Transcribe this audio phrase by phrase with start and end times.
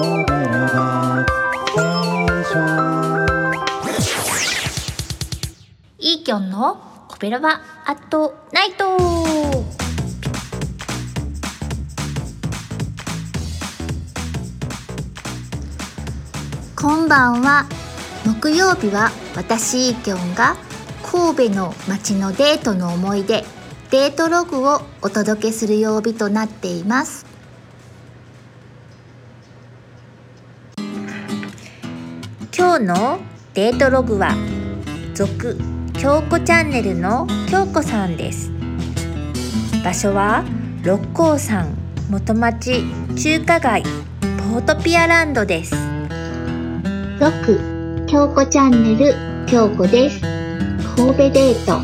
[0.00, 8.96] イーキョンのコベラバアットナイト。
[16.80, 17.66] こんばんは。
[18.24, 20.56] 木曜日は私イーキョンが
[21.02, 23.44] 神戸の街のデートの思い出
[23.90, 27.29] デートログをお届けする曜日となっています。
[32.60, 33.18] 今日の
[33.54, 34.34] デートログは
[35.14, 35.56] 続
[35.94, 38.52] 京子チャンネルの京子さんです。
[39.82, 40.44] 場所は
[40.82, 41.74] 六甲山
[42.10, 42.84] 元町
[43.16, 45.74] 中華街ポートピアランドです。
[45.74, 49.14] 6京子チャンネル
[49.46, 50.20] 京子です。
[50.20, 51.80] 神戸デート。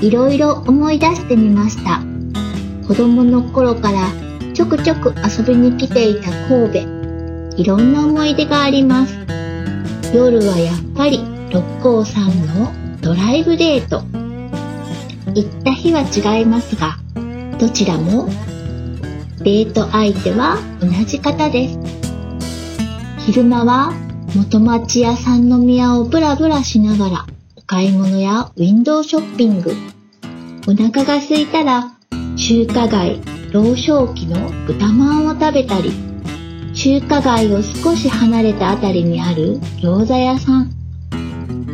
[0.00, 2.02] いろいろ思い出してみました。
[2.86, 4.12] 子供の頃から
[4.54, 6.82] ちょくちょく遊びに来ていた神戸。
[7.56, 9.26] いろんな思い出があります。
[10.16, 12.72] 夜はやっぱり六甲山の
[13.02, 14.02] ドライブデート。
[15.34, 16.96] 行った日は違いますが
[17.58, 18.26] どちらも
[19.40, 21.78] デート相手は同じ方です。
[23.26, 23.92] 昼間は
[24.34, 29.74] 元町屋三宮をブラブラしながらお買い物やウィンドウショッピング。
[30.66, 31.92] お腹が空いたら
[32.36, 33.20] 中華街
[33.52, 36.05] 老少期の豚まんを食べたり
[36.76, 40.70] 中華街を少し離れたあたりにある餃子屋さん。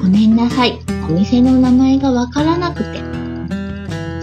[0.00, 0.78] ごめんなさい。
[1.10, 3.00] お店の名前がわからなくて。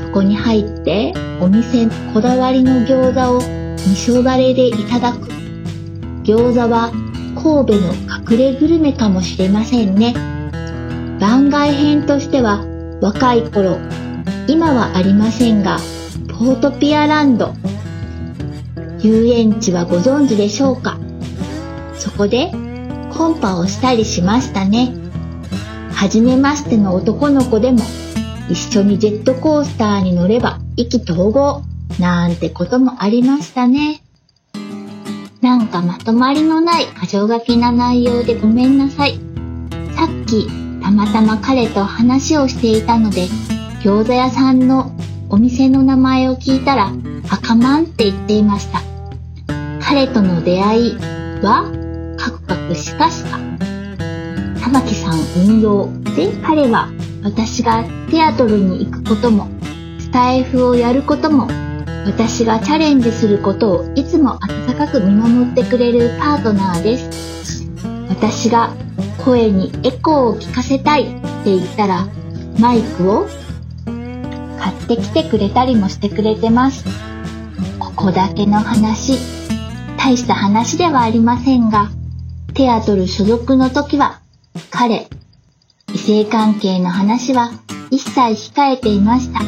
[0.05, 5.27] そこに入ってお店こだわりの餃子を味噌だれでいただく。
[6.23, 6.91] 餃子は
[7.35, 7.93] 神戸の
[8.31, 10.13] 隠れグルメかもしれませんね。
[11.19, 12.63] 番外編としては
[13.01, 13.77] 若い頃
[14.47, 15.77] 今はありませんが
[16.29, 17.53] ポートピアランド
[19.01, 20.97] 遊園地はご存知でしょうか？
[21.95, 22.51] そこで
[23.13, 24.93] コンパをしたりしましたね。
[25.93, 27.79] 初めましての男の子でも
[28.49, 31.63] 一緒にジェットコースターに乗れば意気投合
[31.99, 34.01] なんてこともありましたね。
[35.41, 39.19] なんかまとまりのない箇条書きな内容でごめんなさい。
[39.95, 40.47] さっき
[40.81, 43.27] たまたま彼と話をしていたので
[43.81, 44.91] 餃子屋さんの
[45.29, 46.91] お店の名前を聞いたら
[47.29, 48.81] 赤マンって言っていました。
[49.89, 50.95] 彼との出会い
[51.41, 51.63] は
[52.15, 53.39] カクカクしかしか。
[54.61, 56.89] 玉木さん運用で彼は
[57.23, 59.49] 私がテアトルに行くことも
[59.97, 61.47] スタイフをやることも
[62.05, 67.65] 私がチャレンジすることをいつも温かく見守ってくれるパートナーです。
[68.09, 68.71] 私が
[69.25, 71.05] 声にエコーを聞かせたいっ
[71.43, 72.07] て言ったら
[72.59, 73.27] マイクを
[74.59, 76.85] 買ってきてくれたりもしてくれてます。
[77.79, 79.38] ここだけの話。
[79.99, 81.91] 大した話ではありませんが
[82.53, 84.21] テアトル所属の時は
[84.71, 85.09] 彼
[85.93, 87.51] 異性関係の話は
[87.91, 88.19] 一切
[88.51, 89.41] 控えていました。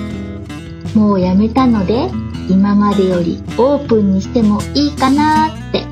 [0.93, 2.09] もうやめたので
[2.49, 5.85] 今までよりオープンにしてもいいかなーって。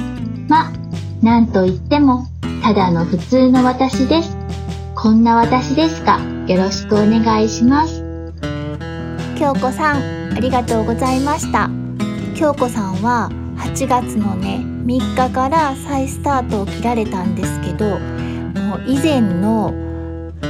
[0.49, 0.73] ま
[1.21, 2.25] なんといっても
[2.61, 4.35] ただの普通の私です。
[4.93, 8.03] こんな私ですがよろしくお願いします。
[9.37, 11.69] 京子さんありがとうございました。
[12.35, 17.99] 京子さんは8月のね3日から再スタートを切られたんですけど
[18.61, 19.73] もう以前の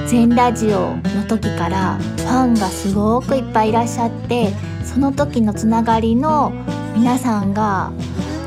[0.07, 4.51] 全ラジオの時からファンがすごくいっぱいいらっしゃって
[4.83, 6.51] その時のつながりの
[6.95, 7.91] 皆さんが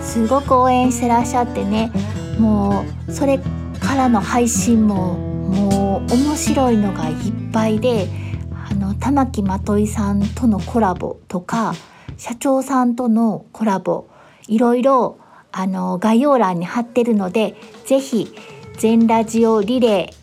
[0.03, 1.93] すごく応援してらっしゃってね
[2.39, 7.17] もうそれからの配信ももう面白いのがいっ
[7.53, 8.09] ぱいで
[8.53, 11.75] あの玉木まといさんとのコラボとか
[12.17, 14.09] 社長さんとのコラボ
[14.53, 15.19] いろいろ
[15.51, 17.55] あの概要欄に貼ってるので
[17.87, 18.35] ぜひ
[18.77, 20.15] 全ラジオリレ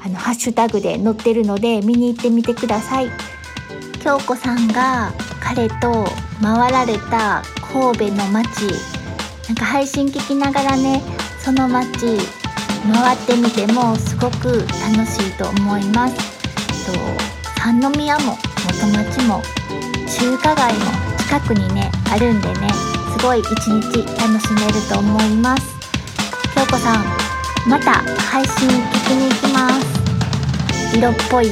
[0.00, 3.10] ーあのハッシュタグで載ってるので見に行ってみてください。
[4.02, 6.06] 京子さんが彼と
[6.42, 8.68] 回られた神戸の街
[9.48, 11.02] なんか配信聞きながらね
[11.38, 12.18] その街
[12.90, 14.60] 回ってみてもすごく
[14.96, 16.16] 楽しいと思います。
[16.86, 16.92] と
[17.60, 18.36] 三宮も
[18.66, 19.42] 元町も
[20.06, 20.80] 中華街も
[21.18, 22.93] 近くにねあるんでね。
[23.24, 25.74] ごい一日楽しめると思います。
[26.54, 27.04] 京子さん
[27.66, 28.72] また配信聞
[29.08, 30.94] きに行きます。
[30.94, 31.46] 色っぽい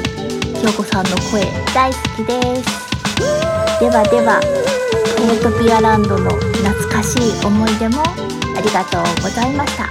[0.61, 1.41] 京子さんの声
[1.75, 2.69] 大好きです。
[3.81, 4.39] ではでは
[5.17, 9.89] ポートピアランドの懐かしい思い出もありがとうございました。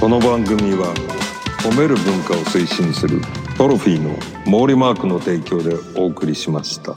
[0.00, 0.92] この番組は
[1.62, 3.22] 褒める文化を推進する
[3.56, 6.96] トロフィーの毛利マークの提供でお送りしました。